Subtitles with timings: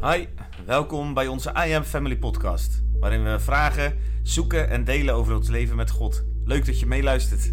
[0.00, 0.26] Hi,
[0.66, 5.48] welkom bij onze I Am Family podcast, waarin we vragen, zoeken en delen over ons
[5.48, 6.24] leven met God.
[6.44, 7.52] Leuk dat je meeluistert.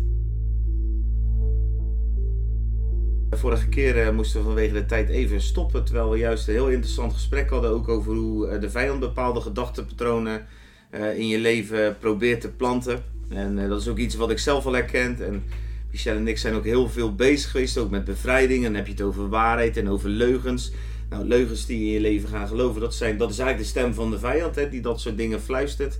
[3.29, 6.69] Vorige keer eh, moesten we vanwege de tijd even stoppen, terwijl we juist een heel
[6.69, 10.45] interessant gesprek hadden, ook over hoe eh, de vijand bepaalde gedachtenpatronen
[10.89, 13.03] eh, in je leven probeert te planten.
[13.29, 15.21] En dat is ook iets wat ik zelf al herkend.
[15.21, 15.43] En
[15.91, 18.59] Michelle en ik zijn ook heel veel bezig geweest, ook met bevrijding.
[18.59, 20.71] En dan heb je het over waarheid en over leugens.
[21.11, 23.93] Nou, leugens die in je leven gaan geloven, dat, zijn, dat is eigenlijk de stem
[23.93, 25.99] van de vijand, hè, die dat soort dingen fluistert.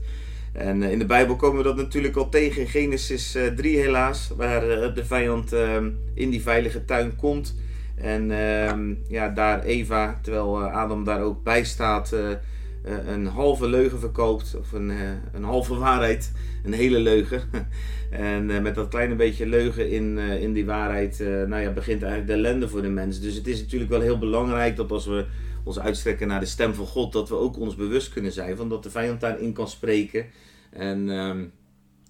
[0.54, 3.78] En eh, in de Bijbel komen we dat natuurlijk al tegen in Genesis eh, 3
[3.78, 5.76] helaas, waar eh, de vijand eh,
[6.14, 7.56] in die veilige tuin komt.
[8.02, 12.38] En ehm, ja, daar Eva, terwijl eh, Adam daar ook bij staat, eh, eh,
[12.84, 14.56] een halve leugen verkoopt.
[14.60, 16.32] Of een, eh, een halve waarheid,
[16.64, 17.42] een hele leugen.
[18.12, 21.72] en eh, met dat kleine beetje leugen in, eh, in die waarheid, eh, nou ja,
[21.72, 23.20] begint eigenlijk de ellende voor de mens.
[23.20, 25.26] Dus het is natuurlijk wel heel belangrijk dat als we
[25.64, 28.70] ons uitstrekken naar de stem van God, dat we ook ons bewust kunnen zijn van
[28.70, 30.26] dat de vijand daarin kan spreken.
[30.70, 31.44] En ehm,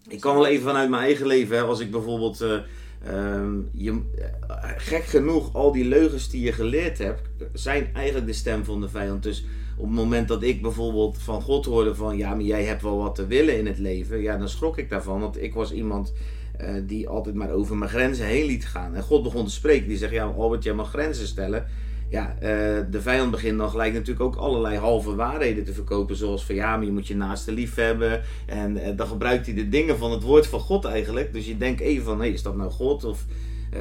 [0.07, 2.57] ik kan wel even vanuit mijn eigen leven, hè, als ik bijvoorbeeld, eh,
[3.05, 4.01] ehm, je,
[4.47, 7.21] eh, gek genoeg, al die leugens die je geleerd hebt,
[7.53, 9.23] zijn eigenlijk de stem van de vijand.
[9.23, 9.45] Dus
[9.81, 12.97] op het moment dat ik bijvoorbeeld van God hoorde van, ja, maar jij hebt wel
[12.97, 16.13] wat te willen in het leven, ja, dan schrok ik daarvan, want ik was iemand
[16.57, 18.95] eh, die altijd maar over mijn grenzen heen liet gaan.
[18.95, 21.65] En God begon te spreken, die zegt, ja, Albert, jij mag grenzen stellen.
[22.09, 26.15] Ja, eh, de vijand begint dan gelijk natuurlijk ook allerlei halve waarheden te verkopen.
[26.15, 28.21] Zoals van ja, maar je moet je naaste lief hebben.
[28.45, 31.33] En eh, dan gebruikt hij de dingen van het woord van God eigenlijk.
[31.33, 33.03] Dus je denkt even van, hé, is dat nou God?
[33.03, 33.25] Of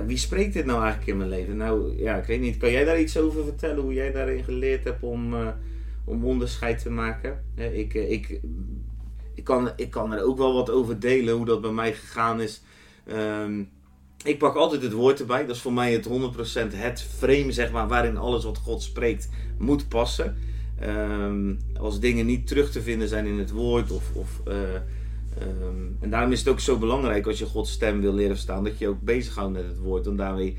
[0.06, 1.56] wie spreekt dit nou eigenlijk in mijn leven?
[1.56, 2.56] Nou, ja, ik weet niet.
[2.56, 3.82] Kan jij daar iets over vertellen?
[3.82, 5.34] Hoe jij daarin geleerd hebt om,
[6.04, 7.44] om onderscheid te maken?
[7.54, 8.40] Ik, eh, ik,
[9.34, 12.40] ik, kan, ik kan er ook wel wat over delen, hoe dat bij mij gegaan
[12.40, 12.62] is.
[13.06, 13.62] Ehm,
[14.24, 15.46] ik pak altijd het woord erbij.
[15.46, 19.28] Dat is voor mij het 100% het frame, zeg maar, waarin alles wat God spreekt
[19.58, 20.36] moet passen.
[20.78, 23.90] Ehm, als dingen niet terug te vinden zijn in het woord.
[23.90, 28.00] Of, of, eh, ehm, en daarom is het ook zo belangrijk als je Gods stem
[28.00, 30.04] wil leren verstaan, dat je ook bezighoudt met het woord.
[30.04, 30.58] Want daarmee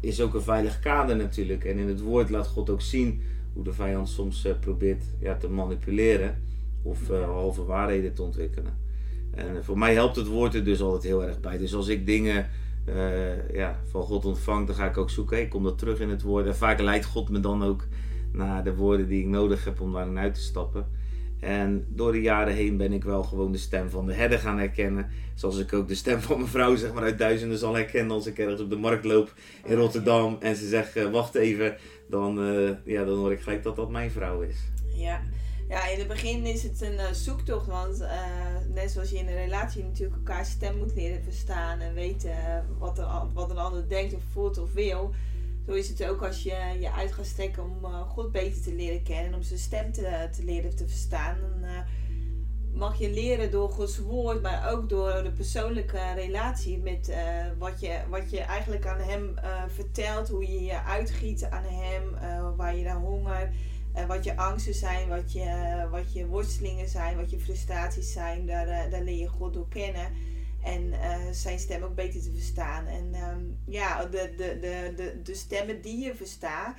[0.00, 1.64] is ook een veilig kader natuurlijk.
[1.64, 3.22] En in het woord laat God ook zien
[3.58, 6.42] hoe de vijand soms eh, probeert ja, te manipuleren.
[6.82, 8.78] Of eh, halve waarheden te ontwikkelen.
[9.30, 11.58] En voor mij helpt het woord er dus altijd heel erg bij.
[11.58, 12.48] Dus als ik dingen
[12.84, 15.36] eh, ja, van God ontvang, dan ga ik ook zoeken.
[15.36, 16.46] Hey, kom dat terug in het woord.
[16.46, 17.86] En vaak leidt God me dan ook
[18.32, 20.86] naar de woorden die ik nodig heb om daarin uit te stappen.
[21.40, 24.58] En door de jaren heen ben ik wel gewoon de stem van de herder gaan
[24.58, 25.06] herkennen.
[25.34, 28.26] Zoals ik ook de stem van mijn vrouw zeg maar, uit duizenden zal herkennen als
[28.26, 30.36] ik ergens op de markt loop in Rotterdam.
[30.40, 31.76] En ze zegt, eh, wacht even,
[32.08, 34.56] dan, eh, ja, dan hoor ik gelijk dat dat mijn vrouw is.
[34.94, 35.20] Ja.
[35.68, 38.10] ja, in het begin is het een eh, zoektocht, want eh,
[38.74, 42.98] net zoals je in een relatie natuurlijk elkaar stem moet leren verstaan en weten wat,
[42.98, 45.14] an- wat een ander denkt of voelt of wil.
[45.66, 49.02] Zo is het ook als je je uit gaat strekken om God beter te leren
[49.02, 51.36] kennen en om zijn stem te, te leren te verstaan.
[52.78, 57.80] Mag je leren door Gods woord, maar ook door de persoonlijke relatie met eh, wat,
[57.80, 62.56] je, wat je eigenlijk aan Hem eh, vertelt, hoe je je uitgiet aan Hem, eh,
[62.56, 63.50] waar je naar honger.
[64.06, 68.88] Wat je angsten zijn, wat je, wat je worstelingen zijn, wat je frustraties zijn, daar,
[68.90, 70.12] leer je God door kennen.
[70.62, 70.94] En
[71.34, 72.86] zijn stem ook beter te verstaan.
[72.86, 76.76] En ehm, ja, de, de, de, de, de stemmen die je verstaat.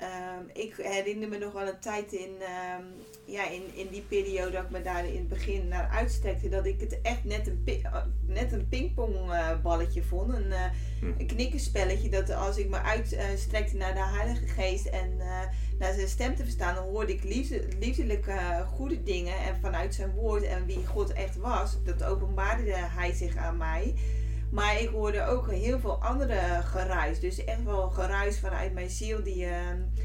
[0.00, 2.82] Ehm, ik herinner me nog wel een tijd in, ehm,
[3.24, 6.48] ja, in, in die periode dat ik me daar in het begin naar uitstrekte.
[6.48, 10.32] Dat ik het echt net een, pi- eh, net een pingpongballetje vond.
[10.34, 10.64] Een, eh,
[11.00, 11.06] Hm.
[11.18, 12.08] een knikkerspelletje.
[12.08, 15.40] Dat als ik me uitstrekte naar de Heilige Geest en eh,
[15.78, 19.38] naar zijn stem te verstaan, dan hoorde ik liefde, liefdelijke eh, goede dingen.
[19.38, 23.94] En vanuit zijn woord en wie God echt was, dat openbaarde hij zich aan mij.
[24.50, 27.20] Maar ik hoorde ook heel veel andere geruis.
[27.20, 29.52] Dus echt wel geruis vanuit mijn ziel die, eh,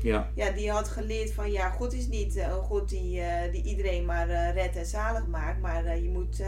[0.01, 3.51] Ja, ja, die had geleerd van ja, God is niet eh, een God die, eh,
[3.51, 5.61] die iedereen maar eh, redt en zalig maakt.
[5.61, 6.41] Maar je moet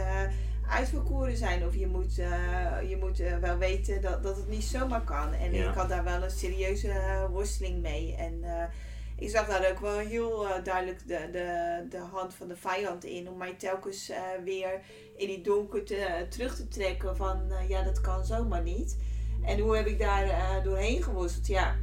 [0.70, 2.14] uitverkoren zijn of je moet,
[2.88, 5.32] je moet wel weten dat, dat het niet zomaar kan.
[5.32, 5.68] En Ja.
[5.68, 6.92] ik had daar wel een serieuze
[7.30, 8.14] worsteling mee.
[8.14, 8.44] En
[9.18, 13.04] ik zag daar ook wel heel eh, duidelijk de, de, de hand van de vijand
[13.04, 13.28] in.
[13.28, 14.80] Om mij telkens eh, weer
[15.16, 18.98] in die donker te, terug te trekken van eh, ja, dat kan zomaar niet.
[19.44, 21.46] En hoe heb ik daar doorheen geworsteld?
[21.46, 21.76] Ja,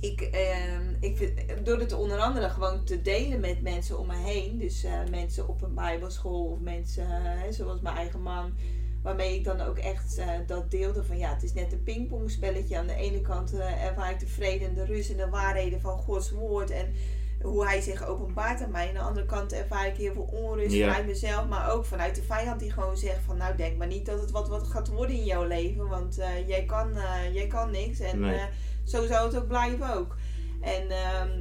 [0.00, 4.16] ik, ehm, ik vind, door het onder andere gewoon te delen met mensen om me
[4.16, 4.58] heen.
[4.58, 7.06] Dus mensen op een bijbelschool of mensen
[7.50, 8.54] zoals mijn eigen man.
[9.02, 12.76] Waarmee ik dan ook echt eh, dat deelde van ja, het is net een pingpongspelletje.
[12.78, 15.80] Aan de ene kant eh, ervaar ik de vrede en de rust en de waarheden
[15.80, 16.70] van Gods woord.
[16.70, 16.94] En
[17.42, 18.88] hoe hij zich openbaart aan mij.
[18.88, 20.86] Aan de andere kant ervaar ik heel veel onrust Ja.
[20.86, 21.46] vanuit mezelf.
[21.48, 24.30] Maar ook vanuit de vijand die gewoon zegt van nou denk maar niet dat het
[24.30, 25.88] wat, wat gaat worden in jouw leven.
[25.88, 26.92] Want eh, jij, kan,
[27.32, 28.00] jij kan niks.
[28.00, 28.40] En Nee.
[28.84, 30.16] zo zou het ook blijven ook.
[30.60, 31.40] En ehm,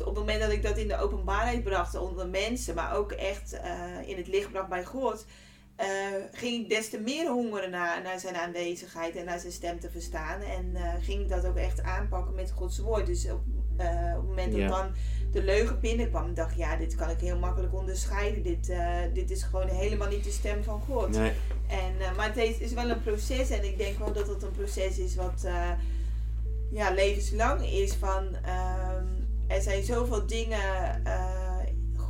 [0.00, 3.60] op het moment dat ik dat in de openbaarheid bracht onder mensen, maar ook echt
[4.06, 5.26] in het licht bracht bij God,
[5.80, 5.86] uh,
[6.32, 9.90] ging ik des te meer hongeren naar, naar zijn aanwezigheid en naar zijn stem te
[9.90, 10.40] verstaan.
[10.40, 13.06] En uh, ging ik dat ook echt aanpakken met Gods woord.
[13.06, 13.40] Dus op,
[13.80, 13.86] uh,
[14.16, 14.86] op het moment dat dan
[15.32, 18.42] de leugen binnenkwam, dacht ik, ja, dit kan ik heel makkelijk onderscheiden.
[18.42, 18.72] Dit,
[19.14, 21.08] dit is gewoon helemaal niet de stem van God.
[21.08, 21.32] Nee.
[21.68, 24.98] En, maar het is wel een proces en ik denk wel dat het een proces
[24.98, 25.46] is wat
[26.70, 27.94] ja, levenslang is.
[27.94, 29.04] Van, ehm,
[29.46, 31.02] er zijn zoveel dingen,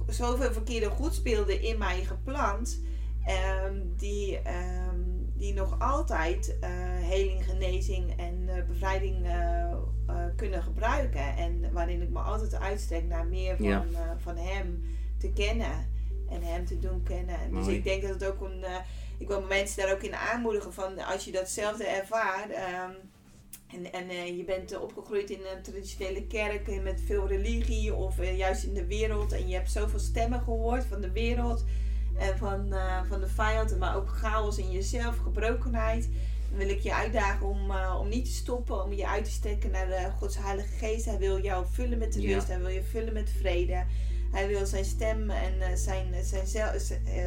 [0.08, 2.80] zoveel verkeerde goedspeelden in mij geplant
[3.28, 6.68] Um, die, um, die nog altijd uh,
[7.08, 9.74] heling, genezing en uh, bevrijding uh,
[10.36, 11.36] kunnen gebruiken.
[11.36, 13.84] En waarin ik me altijd uitstrek naar meer van, ja.
[14.18, 14.84] van hem
[15.18, 15.88] te kennen
[16.28, 17.38] en hem te doen kennen.
[17.52, 18.64] Dus ik denk dat het ook een.
[19.18, 22.50] ik wil mensen daar ook in aanmoedigen van als je datzelfde ervaart.
[22.50, 23.10] Um,
[23.72, 28.74] en, en je bent opgegroeid in een traditionele kerk met veel religie of juist in
[28.74, 31.64] de wereld en je hebt zoveel stemmen gehoord van de wereld
[32.20, 36.08] en van, uh, van de vijand, maar ook chaos in jezelf, gebrokenheid.
[36.48, 39.30] Dan wil ik je uitdagen om, uh, om niet te stoppen, om je uit te
[39.30, 41.04] steken naar de Gods Heilige Geest.
[41.04, 43.84] Hij wil jou vullen met rust, hij wil je vullen met vrede.
[44.30, 46.72] Hij wil zijn stem en uh, zijn, zijn zelf,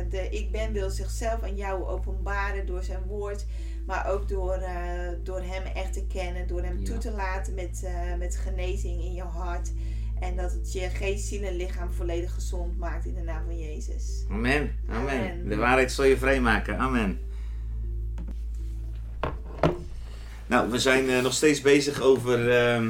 [0.10, 3.46] de ik ben wil zichzelf aan jou openbaren door zijn woord.
[3.86, 4.60] Maar ook door,
[5.24, 7.88] door hem echt te kennen, door hem toe te laten met,
[8.20, 9.72] met genezing in je hart.
[10.24, 13.60] En dat het je geest, ziel en lichaam volledig gezond maakt in de naam van
[13.60, 14.26] Jezus.
[14.30, 14.76] Amen.
[14.90, 15.50] Amen.
[15.50, 16.78] De waarheid zal je vrijmaken.
[16.78, 17.20] Amen.
[20.48, 22.48] Nou, we zijn uh, nog steeds bezig over
[22.80, 22.88] uh,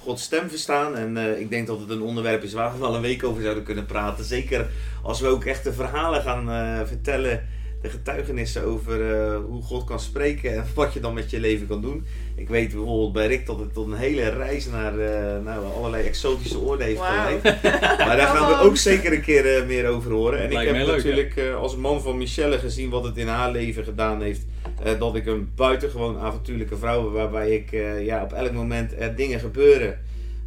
[0.00, 0.96] Gods stem verstaan.
[0.96, 3.42] En uh, ik denk dat het een onderwerp is waar we wel een week over
[3.42, 4.24] zouden kunnen praten.
[4.24, 4.70] Zeker
[5.02, 7.48] als we ook echte verhalen gaan eh, vertellen
[7.84, 11.66] de getuigenissen over uh, hoe God kan spreken en wat je dan met je leven
[11.66, 12.06] kan doen.
[12.34, 16.06] Ik weet bijvoorbeeld bij Rick dat het tot een hele reis naar uh, nou, allerlei
[16.06, 17.42] exotische oorden heeft geleid.
[18.06, 20.38] Maar daar gaan we ook zeker een keer uh, meer over horen.
[20.38, 21.52] En ik heb leuk, natuurlijk ja.
[21.52, 24.46] als man van Michelle gezien wat het in haar leven gedaan heeft.
[24.98, 27.70] dat ik een buitengewoon avontuurlijke vrouw waarbij ik
[28.04, 29.98] ja, op elk moment er dingen gebeuren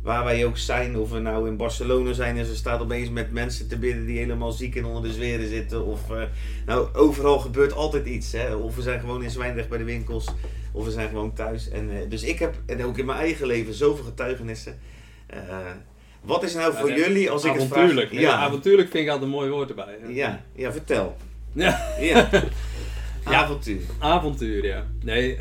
[0.02, 3.32] waar wij ook zijn, of we nou in Barcelona zijn en ze staat opeens met
[3.32, 5.86] mensen te bidden die helemaal ziek en onder de zweren zitten.
[5.86, 6.22] Of uh,
[6.66, 8.32] nou, overal gebeurt altijd iets.
[8.32, 8.56] Hè?
[8.56, 10.28] Of we zijn gewoon in Zwijndrecht bij de winkels,
[10.72, 11.70] of we zijn gewoon thuis.
[11.70, 14.80] En, uh, dus ik heb, en ook in mijn eigen leven, zoveel getuigenissen.
[15.34, 15.40] Uh,
[16.22, 18.12] wat is nou voor jullie als ik het vraag...
[18.12, 19.98] Ja, avontuurlijk vind ik altijd een mooi woord erbij.
[20.02, 20.08] Hè?
[20.08, 21.18] Ja, ja, vertel.
[21.54, 21.96] Ja.
[22.00, 22.30] ja.
[23.24, 23.82] Avontuur.
[24.00, 24.86] Avontuur, ja.
[25.04, 25.38] Nee,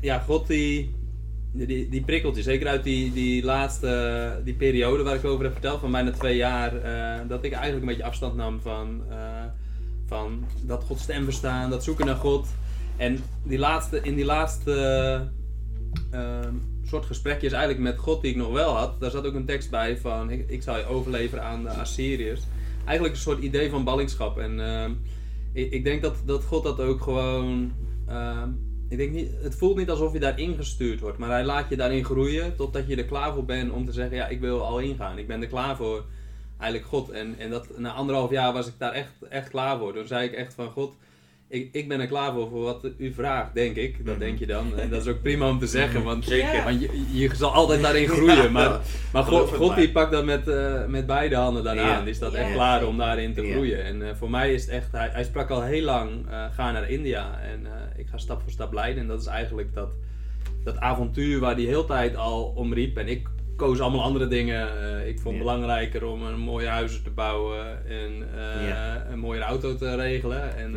[0.00, 0.95] ja, God die
[1.52, 5.80] die, die prikkeltje, zeker uit die, die laatste die periode waar ik over heb verteld,
[5.80, 9.16] van bijna twee jaar, uh, dat ik eigenlijk een beetje afstand nam van, uh,
[10.06, 12.48] van dat God stem verstaan, dat zoeken naar God.
[12.96, 15.28] En die laatste, in die laatste
[16.14, 16.48] uh,
[16.84, 19.70] soort gesprekjes eigenlijk met God die ik nog wel had, daar zat ook een tekst
[19.70, 22.40] bij van ik, ik zal je overleveren aan de Assyriërs.
[22.84, 24.38] Eigenlijk een soort idee van ballingschap.
[24.38, 24.60] En
[25.52, 27.72] ik, ik, denk dat, dat God dat ook gewoon
[28.88, 31.76] ik denk niet, het voelt niet alsof je daarin gestuurd wordt, maar hij laat je
[31.76, 34.78] daarin groeien totdat je er klaar voor bent om te zeggen, ja, ik wil al
[34.78, 35.18] ingaan.
[35.18, 36.04] Ik ben er klaar voor,
[36.58, 37.10] eigenlijk God.
[37.10, 39.92] En, en dat, na anderhalf jaar was ik daar echt, echt klaar voor.
[39.92, 40.94] Toen zei ik echt van, God,
[41.48, 44.04] ik, ik ben er klaar voor voor wat u vraagt, denk ik.
[44.04, 44.24] Dat mhm.
[44.24, 44.78] denk je dan.
[44.78, 46.64] En dat is ook prima om te zeggen, want, Zeker.
[46.64, 48.52] want je, je zal altijd daarin groeien.
[48.52, 48.80] maar
[49.12, 51.98] maar God, God die pakt dat met, uh, met beide handen daaraan.
[51.98, 52.04] Ja.
[52.04, 53.84] Die staat echt klaar om daarin te groeien.
[53.84, 56.72] En uh, voor mij is het echt, hij, hij sprak al heel lang, uh, ga
[56.72, 57.40] naar India.
[57.40, 59.02] En ik ga stap voor stap leiden.
[59.02, 59.90] En dat is eigenlijk dat,
[60.64, 62.96] dat avontuur waar die heel tijd al om riep.
[62.96, 64.68] En ik koos allemaal andere dingen.
[65.06, 68.26] ik vond het belangrijker om een mooie huizen te bouwen en
[69.10, 70.56] een mooie auto te regelen.
[70.56, 70.76] En,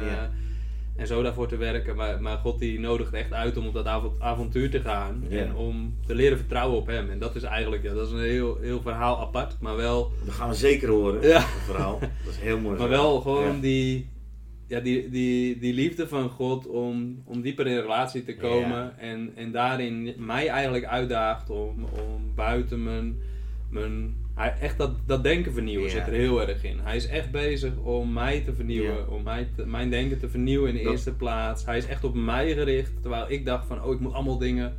[0.99, 1.95] en zo daarvoor te werken.
[1.95, 3.87] Maar, maar God die nodigt echt uit om op dat
[4.19, 5.23] avontuur te gaan.
[5.29, 7.09] En om te leren vertrouwen op hem.
[7.09, 9.55] En dat is eigenlijk, ja, dat is een heel, heel verhaal apart.
[9.59, 10.11] Maar wel...
[10.25, 11.41] Dat gaan we zeker horen, ja.
[11.41, 11.99] verhaal.
[11.99, 12.77] Dat is heel mooi.
[12.77, 14.09] Maar wel gewoon die,
[14.67, 18.97] ja, die, die, die liefde van God om, om dieper in relatie te komen.
[18.97, 23.15] En, en daarin mij eigenlijk uitdaagt om, om buiten mijn,
[23.69, 26.79] mijn hij, echt dat, dat denken vernieuwen zit er heel erg in.
[26.83, 30.75] Hij is echt bezig om mij te vernieuwen, om mij mijn denken te vernieuwen in
[30.75, 31.65] de eerste plaats.
[31.65, 34.73] Hij is echt op mij gericht, terwijl ik dacht van, oh ik moet allemaal dingen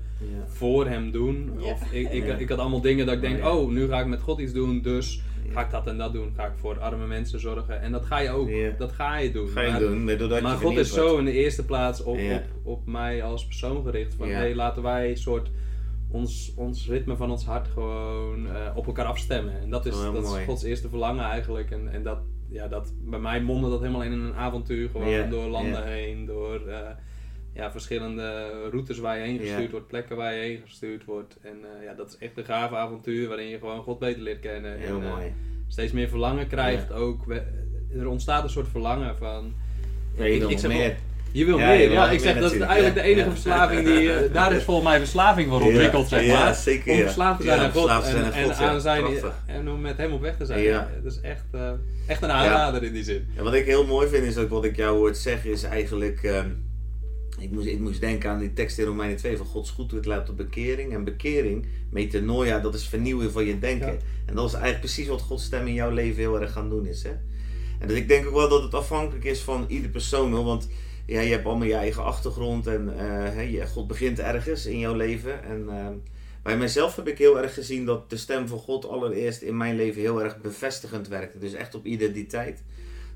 [0.46, 1.52] voor hem doen.
[1.62, 4.20] Of ik, ik, ik, had allemaal dingen dat ik denk, oh nu ga ik met
[4.20, 6.32] God iets doen, dus ga ik dat en dat doen.
[6.36, 7.80] Ga ik voor arme mensen zorgen.
[7.80, 9.48] En dat ga je ook, dat ga je doen.
[9.48, 12.44] Ga je maar, doen, maar, maar God is zo in de eerste plaats op, op,
[12.62, 14.14] op mij als persoon gericht.
[14.14, 15.50] Van, hey, laten wij een soort
[16.10, 19.60] ons, ons ritme van ons hart gewoon uh, op elkaar afstemmen.
[19.60, 21.70] En dat is, oh, dat is Gods eerste verlangen eigenlijk.
[21.70, 24.88] En, en dat, ja, dat, bij mij mondde dat helemaal in een avontuur.
[24.88, 26.78] Gewoon door landen heen, door, uh,
[27.52, 31.38] ja, verschillende routes waar je heen gestuurd wordt, plekken waar je heen gestuurd wordt.
[31.42, 34.40] En eh, ja, dat is echt een gaaf avontuur waarin je gewoon God beter leert
[34.40, 34.78] kennen.
[34.78, 35.32] Heel en, eh, mooi.
[35.68, 37.24] steeds meer verlangen krijgt ook.
[37.24, 37.58] We-
[37.98, 39.52] Er ontstaat een soort verlangen van...
[40.16, 40.48] Zeg wel,
[40.78, 40.96] meer.
[41.32, 42.10] Je wil Ja, meer, je wil ja.
[42.10, 43.02] Ik zeg, dat is eigenlijk ja.
[43.02, 43.32] de enige Ja.
[43.32, 44.12] verslaving die...
[44.12, 46.28] eh, daar is volgens mij verslaving voor ontwikkeld, zeg maar.
[46.36, 46.92] Ja, zeker.
[46.92, 49.34] om verslaafd te zijn aan God en, zijn en God, aan zijn, Prachtig.
[49.46, 50.60] en om met hem op weg te zijn.
[50.62, 50.90] Ja.
[51.02, 51.70] Dat is echt, eh,
[52.06, 53.28] echt een aanrader in die zin.
[53.36, 56.22] En wat ik heel mooi vind is ook wat ik jou hoort zeggen is eigenlijk...
[56.22, 56.48] ehm,
[57.38, 60.06] ik, moest, ik moest denken aan die tekst in Romeinen 2 van Gods goed het
[60.06, 60.92] leidt tot bekering.
[60.92, 63.98] En bekering, metanoia, dat is vernieuwen van je denken.
[64.26, 66.86] En dat is eigenlijk precies wat Gods stem in jouw leven heel erg gaan doen
[66.86, 67.02] is.
[67.02, 67.10] Hè?
[67.78, 70.32] En dus ik denk ook wel dat het afhankelijk is van ieder persoon.
[70.32, 70.68] hoor, Want
[71.10, 74.94] ja, je hebt allemaal je eigen achtergrond en eh, je, God begint ergens in jouw
[74.94, 75.44] leven.
[75.44, 75.94] En ehm,
[76.42, 79.76] bij mijzelf heb ik heel erg gezien dat de stem van God allereerst in mijn
[79.76, 81.38] leven heel erg bevestigend werkte.
[81.38, 82.62] Dus echt op identiteit.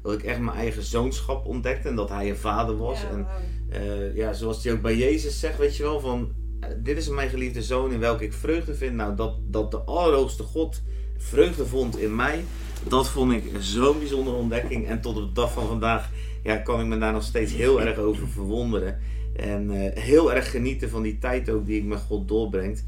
[0.03, 3.01] Dat ik echt mijn eigen zoonschap ontdekte en dat hij een vader was.
[3.01, 3.27] Ja, en
[3.71, 7.09] eh, ja, zoals hij ook bij Jezus zegt, weet je wel, van eh, dit is
[7.09, 8.95] mijn geliefde zoon in welke ik vreugde vind.
[8.95, 10.83] Nou, dat, dat de Allerhoogste God
[11.17, 12.45] vreugde vond in mij,
[12.89, 14.87] dat vond ik zo'n bijzondere ontdekking.
[14.87, 16.11] En tot op de dag van vandaag
[16.43, 18.99] ja, kan ik me daar nog steeds heel erg over verwonderen.
[19.37, 22.85] En eh, heel erg genieten van die tijd ook die ik met God doorbrengt.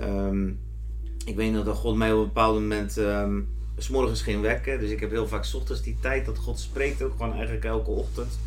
[0.00, 0.48] Ehm,
[1.24, 3.40] ik weet dat God mij op een bepaald moment ehm,
[3.76, 4.80] s morgens ging wekken.
[4.80, 7.64] Dus ik heb heel vaak 's ochtends die tijd dat God spreekt ook gewoon eigenlijk
[7.64, 8.38] elke ochtend.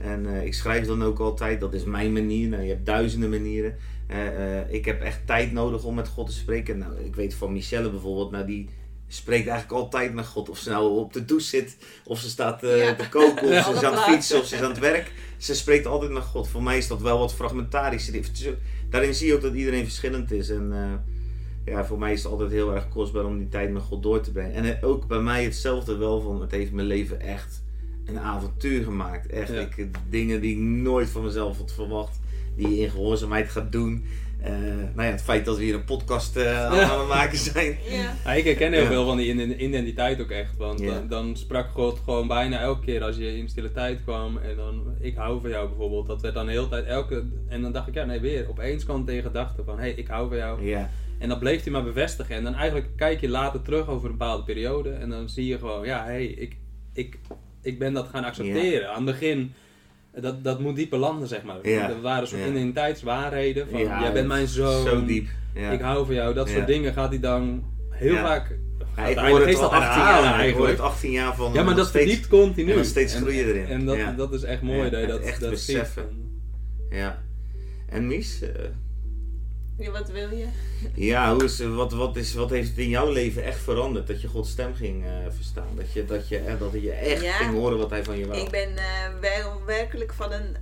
[0.00, 2.48] En eh, ik schrijf dan ook altijd, dat is mijn manier.
[2.48, 3.76] Nou, je hebt duizenden manieren.
[4.06, 6.78] Eh, ik heb echt tijd nodig om met God te spreken.
[6.78, 8.68] Nou, ik weet van Michelle bijvoorbeeld, nou die
[9.08, 10.48] spreekt eigenlijk altijd met God.
[10.48, 12.94] Of ze nou op de douche zit, of ze staat eh, Ja.
[12.94, 15.12] te koken, of ze is aan het fietsen, of ze is aan het werk.
[15.36, 16.48] Ze spreekt altijd met God.
[16.48, 18.10] Voor mij is dat wel wat fragmentarisch.
[18.90, 20.48] Daarin zie je ook dat iedereen verschillend is.
[20.50, 23.82] En eh, ja, voor mij is het altijd heel erg kostbaar om die tijd met
[23.82, 24.54] God door te brengen.
[24.54, 27.62] En eh, ook bij mij hetzelfde wel van, het heeft mijn leven echt
[28.06, 29.26] een avontuur gemaakt.
[29.26, 29.60] Echt, Ja.
[29.76, 32.18] ik, dingen die ik nooit van mezelf had verwacht.
[32.56, 34.04] Die je in gehoorzaamheid gaat doen.
[34.42, 34.50] Eh,
[34.94, 36.90] nou ja, het feit dat we hier een podcast eh, aan Ja.
[36.90, 37.78] aan het maken zijn.
[37.90, 38.14] Ja.
[38.24, 38.88] Ja, ik herken heel Ja.
[38.88, 40.56] veel van die in- identiteit ook echt.
[40.56, 40.86] Want Ja.
[40.94, 44.36] dan, dan sprak God gewoon bijna elke keer als je in stille tijd kwam.
[44.36, 46.06] En dan, ik hou van jou bijvoorbeeld.
[46.06, 47.24] Dat werd dan de hele tijd elke...
[47.48, 48.48] En dan dacht ik, ja nee weer.
[48.48, 50.64] Opeens kwam het in gedachten van, hé hey, ik hou van jou.
[50.66, 52.36] Ja, En dat bleef hij maar bevestigen.
[52.36, 54.90] En dan eigenlijk kijk je later terug over een bepaalde periode.
[54.90, 56.56] En dan zie je gewoon, ja hé, hey, ik,
[56.92, 57.18] ik,
[57.62, 58.88] ik ben dat gaan accepteren.
[58.88, 59.52] Aan het begin...
[60.20, 61.56] Dat, dat moet dieper landen, zeg maar.
[61.62, 61.88] Ja.
[61.90, 63.68] Er waren soort identiteitswaarheden.
[63.70, 64.86] Van, jij bent mijn zoon.
[64.86, 65.28] zo diep.
[65.54, 65.70] Ja.
[65.70, 66.34] Ik hou van jou.
[66.34, 68.26] Dat soort dingen gaat hij dan heel Ja.
[68.26, 68.56] vaak...
[68.94, 70.24] Hij hoor de het al al 18 herhalen jaar.
[70.24, 70.70] Ik hoor eigenlijk.
[70.70, 71.46] het 18 jaar van.
[71.52, 72.72] Ja, maar nog dat steeds, verdiept continu.
[72.72, 73.66] en steeds groei je erin.
[73.66, 74.12] En dat, Ja.
[74.12, 75.74] dat is echt mooi Ja, dat je het dat, echt dat ziet.
[75.76, 76.08] beseffen.
[76.90, 77.22] Ja.
[77.88, 78.42] En Mies?
[78.42, 78.48] eh,
[79.78, 80.46] Ja, wat wil je?
[80.94, 84.06] Ja, hoe is, wat, wat, is, wat heeft het in jouw leven echt veranderd?
[84.06, 85.68] Dat je Gods stem ging eh, verstaan?
[85.76, 87.32] Dat je, dat, je, eh, dat je echt Ja.
[87.32, 88.40] ging horen wat hij van je wou?
[88.40, 88.68] Ik ben
[89.20, 90.56] wel werkelijk van een,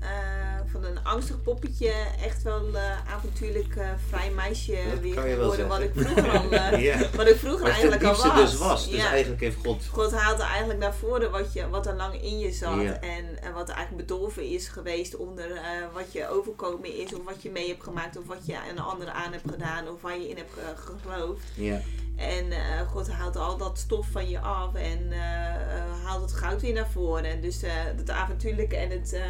[0.81, 1.93] van een angstig poppetje
[2.25, 5.69] echt wel eh, avontuurlijk eh, vrij meisje Dat weer kan je wel geworden.
[5.69, 6.99] Wat ik vroeger al, eh, ja.
[7.17, 8.35] wat ik vroeger eigenlijk al was.
[8.35, 8.89] dus was.
[8.91, 9.11] Dus Ja.
[9.11, 9.87] eigenlijk heeft God...
[9.93, 12.81] God haalde eigenlijk naar voren wat, je, wat er lang in je zat.
[12.83, 13.01] Ja.
[13.01, 17.15] En, en wat er eigenlijk bedolven is geweest onder eh, wat je overkomen is.
[17.15, 18.17] Of wat je mee hebt gemaakt.
[18.17, 19.89] Of wat je aan een ander aan hebt gedaan.
[19.89, 20.65] Of waar je in hebt eh,
[21.03, 21.43] geloofd.
[21.55, 21.81] Ja.
[22.17, 24.75] En eh, God haalt al dat stof van je af.
[24.75, 27.25] En eh, eh, haalt het goud weer naar voren.
[27.25, 29.21] En dus eh het avontuurlijke en het...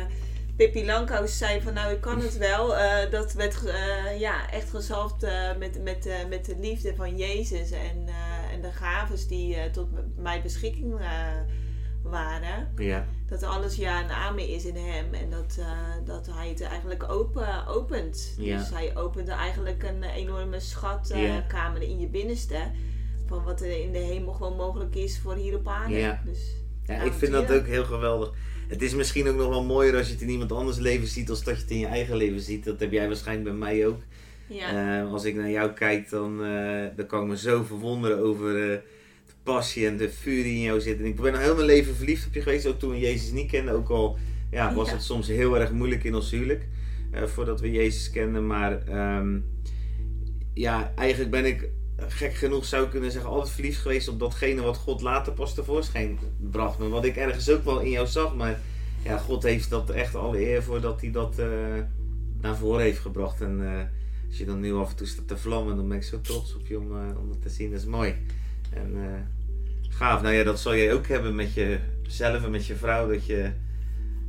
[0.56, 2.76] Pippi Langkous zei van nou ik kan het wel.
[2.76, 7.70] Eh, dat werd eh, ja, echt gezalfd eh, met, met, met de liefde van Jezus.
[7.70, 8.06] En,
[8.52, 11.00] en de gaves die tot mijn beschikking
[12.02, 12.72] waren.
[12.76, 13.06] Ja.
[13.28, 15.14] Dat alles ja en amen is in hem.
[15.14, 15.58] En dat,
[16.04, 18.34] dat hij het eigenlijk open, opent.
[18.38, 18.58] Ja.
[18.58, 21.88] Dus hij opende eigenlijk een enorme schatkamer Ja.
[21.88, 22.70] in je binnenste.
[23.26, 25.96] Van wat er in de hemel gewoon mogelijk is voor hier op aarde.
[25.96, 26.22] Ja.
[26.24, 26.56] Dus,
[26.86, 28.32] Ja, ik vind dat ook heel geweldig.
[28.68, 31.30] Het is misschien ook nog wel mooier als je het in iemand anders leven ziet,
[31.30, 32.64] als dat je het in je eigen leven ziet.
[32.64, 34.00] Dat heb jij waarschijnlijk bij mij ook.
[34.46, 35.00] Ja.
[35.02, 38.48] Eh, als ik naar jou kijk, dan, eh, dan kan ik me zo verwonderen over
[38.48, 38.78] eh,
[39.26, 40.98] de passie en de vuur die in jou zit.
[40.98, 43.30] En ik ben al heel mijn leven verliefd op je geweest, ook toen we Jezus
[43.30, 43.74] niet kenden.
[43.74, 44.18] Ook al
[44.50, 44.94] ja, was Ja.
[44.94, 46.66] het soms heel erg moeilijk in ons huwelijk,
[47.12, 48.46] voordat we Jezus kenden.
[48.46, 49.38] Maar ehm,
[50.54, 54.62] ja, eigenlijk ben ik, gek genoeg zou ik kunnen zeggen, altijd verliefd geweest op datgene
[54.62, 56.18] wat God later pas tevoorschijn
[56.50, 56.78] bracht.
[56.78, 58.60] Maar wat ik ergens ook wel in jou zag, maar
[59.04, 61.46] ja, God heeft dat echt alle eer voor dat hij dat eh,
[62.40, 63.40] naar voren heeft gebracht.
[63.40, 63.82] En eh,
[64.28, 66.54] als je dan nu af en toe staat te vlammen, dan ben ik zo trots
[66.54, 67.70] op je om, eh, om dat te zien.
[67.70, 68.14] Dat is mooi.
[68.72, 68.96] En
[69.88, 70.22] gaaf.
[70.22, 73.08] Nou ja, dat zal jij ook hebben met jezelf en met je vrouw.
[73.08, 73.50] Dat je,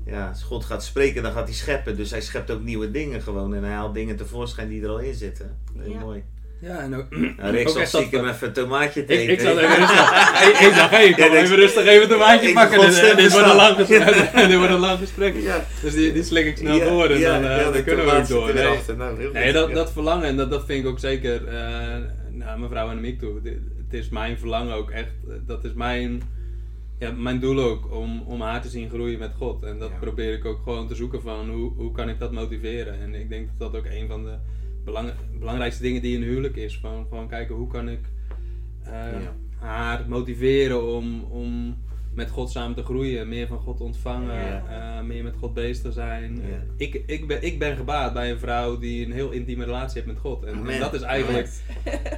[0.06, 1.96] ja, als God gaat spreken, dan gaat hij scheppen.
[1.96, 3.54] Dus hij schept ook nieuwe dingen gewoon.
[3.54, 5.58] En hij haalt dingen tevoorschijn die er al in zitten.
[5.78, 6.00] Heel Ja.
[6.00, 6.24] mooi.
[6.62, 7.06] Ja, en ook,
[7.38, 9.34] Nou, Rick zal dat- stiekem even een tomaatje Ik, tegen.
[9.34, 10.50] ik zat even rustig.
[10.50, 12.80] ik, ik dacht, hey, ik kan Ja, wel ik- even rustig even een tomaatje pakken.
[13.18, 14.32] Dit, wordt een lang gesprek.
[14.50, 15.36] dit wordt een lang gesprek.
[15.42, 15.66] Ja.
[15.82, 18.06] Dus die, die slik ik snel Ja, door en ja, dan, eh, ja, dan kunnen
[18.06, 18.54] we ook door.
[18.54, 18.64] Nee.
[18.98, 19.54] Nou, heel nee goed.
[19.54, 19.76] dat, Ja.
[19.76, 21.56] dat verlangen, en dat, dat vind ik ook zeker eh
[22.32, 23.40] naar mijn vrouw en ik toe.
[23.44, 26.22] Het is mijn verlangen ook echt, eh, dat is mijn,
[27.00, 29.64] ja, mijn doel ook, om, om haar te zien groeien met God.
[29.64, 29.96] En dat Ja.
[30.00, 33.02] probeer ik ook gewoon te zoeken van, hoe, hoe kan ik dat motiveren?
[33.02, 34.34] En ik denk dat dat ook een van de
[34.88, 36.78] belang, belangrijkste dingen die in een huwelijk is.
[36.82, 38.00] Van, gewoon kijken, hoe kan ik
[38.84, 39.36] eh, Ja.
[39.68, 41.78] haar motiveren om, om
[42.14, 44.64] met God samen te groeien, meer van God ontvangen, Ja.
[44.98, 46.36] eh, meer met God bezig te zijn.
[46.50, 46.64] Ja.
[46.78, 50.06] Ik, ik, ben, ik ben gebaat bij een vrouw die een heel intieme relatie heeft
[50.14, 50.44] met God.
[50.44, 51.50] En, dat is eigenlijk.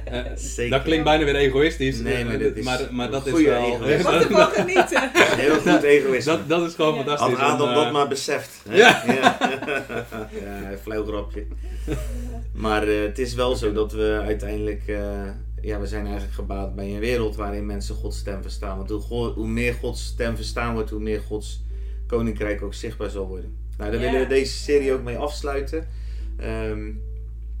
[0.04, 0.70] eh, Zeker.
[0.70, 3.64] dat klinkt bijna weer egoïstisch, Nee, maar dit is maar, maar dat is wel.
[3.74, 4.02] egoïsme.
[4.02, 5.10] Mag ervan genieten.
[5.14, 6.32] Heel goed egoïsme.
[6.32, 7.02] dat, dat is gewoon Ja.
[7.04, 7.36] fantastisch.
[7.38, 8.64] Had Adam dat maar beseft.
[8.68, 8.76] hè?
[8.76, 9.02] Ja.
[9.06, 9.36] Ja,
[10.42, 11.46] ja flauw grapje.
[12.60, 14.82] Maar eh, het is wel zo dat we uiteindelijk...
[14.86, 15.30] eh,
[15.62, 18.76] ja, we zijn eigenlijk gebaat bij een wereld waarin mensen Gods stem verstaan.
[18.76, 21.62] Want hoe, hoe meer Gods stem verstaan wordt, hoe meer Gods
[22.06, 23.56] koninkrijk ook zichtbaar zal worden.
[23.76, 25.86] Nou, daar willen we deze serie ook mee afsluiten.
[26.36, 26.84] Ehm,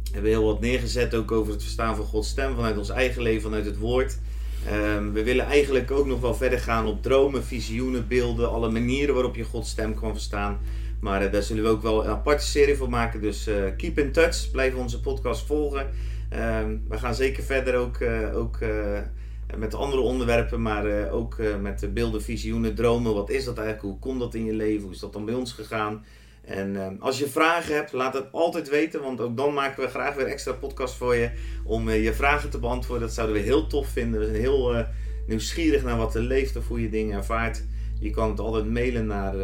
[0.02, 3.22] we hebben heel wat neergezet ook over het verstaan van Gods stem vanuit ons eigen
[3.22, 4.18] leven, vanuit het woord.
[4.66, 9.14] Ehm, we willen eigenlijk ook nog wel verder gaan op dromen, visioenen, beelden, alle manieren
[9.14, 10.58] waarop je Gods stem kan verstaan.
[11.00, 13.20] Maar eh, daar zullen we ook wel een aparte serie voor maken.
[13.20, 15.90] Dus eh, keep in touch, blijf onze podcast volgen.
[16.30, 18.58] Ehm, we gaan zeker verder ook, eh, ook
[19.56, 23.14] met andere onderwerpen, maar ook met de beelden, visioenen, dromen.
[23.14, 23.86] Wat is dat eigenlijk?
[23.86, 24.82] Hoe komt dat in je leven?
[24.82, 26.04] Hoe is dat dan bij ons gegaan?
[26.44, 29.88] En ehm, als je vragen hebt, laat het altijd weten, want ook dan maken we
[29.88, 31.30] graag weer extra podcast voor je
[31.64, 33.06] om je vragen te beantwoorden.
[33.06, 34.20] Dat zouden we heel tof vinden.
[34.20, 34.84] We zijn heel
[35.26, 37.64] nieuwsgierig naar wat er leeft of hoe je dingen ervaart.
[38.00, 39.34] Je kan het altijd mailen naar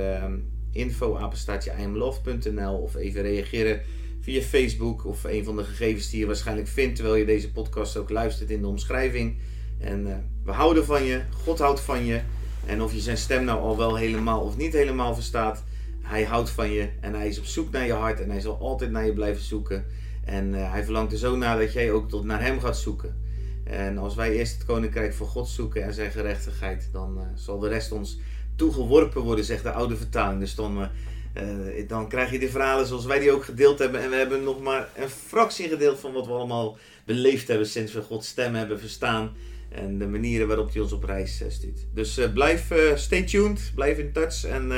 [0.76, 3.80] info@imloft.nl of even reageren
[4.21, 7.97] via Facebook of een van de gegevens die je waarschijnlijk vindt terwijl je deze podcast
[7.97, 9.37] ook luistert in de omschrijving.
[9.78, 12.21] En eh, we houden van je, God houdt van je.
[12.66, 15.64] En of je zijn stem nou al wel helemaal of niet helemaal verstaat,
[16.00, 18.59] hij houdt van je en hij is op zoek naar je hart en hij zal
[18.59, 19.85] altijd naar je blijven zoeken.
[20.25, 23.25] En eh, hij verlangt er zo naar dat jij ook tot naar hem gaat zoeken.
[23.64, 27.59] En als wij eerst het koninkrijk van God zoeken en zijn gerechtigheid, dan eh, zal
[27.59, 28.18] de rest ons
[28.56, 30.40] toegeworpen worden, zegt de oude vertaling.
[30.40, 30.88] Dus dan,
[31.33, 34.02] eh, dan krijg je de verhalen zoals wij die ook gedeeld hebben.
[34.02, 37.92] En we hebben nog maar een fractie gedeeld van wat we allemaal beleefd hebben sinds
[37.92, 39.33] we Gods stem hebben verstaan.
[39.68, 41.87] En de manieren waarop hij ons op reis eh, stuurt.
[41.94, 44.68] Dus eh, blijf, stay tuned, blijf in touch en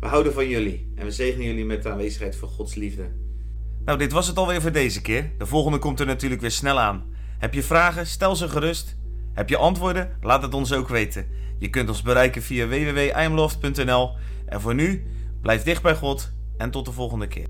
[0.00, 0.92] we houden van jullie.
[0.94, 3.08] En we zegenen jullie met de aanwezigheid van Gods liefde.
[3.84, 5.30] Nou, dit was het alweer voor deze keer.
[5.38, 7.04] De volgende komt er natuurlijk weer snel aan.
[7.38, 8.06] Heb je vragen?
[8.06, 8.96] Stel ze gerust.
[9.36, 10.10] Heb je antwoorden?
[10.20, 11.26] Laat het ons ook weten.
[11.58, 14.10] Je kunt ons bereiken via www.imloft.nl.
[14.46, 15.06] En voor nu,
[15.42, 17.46] blijf dicht bij God en tot de volgende keer.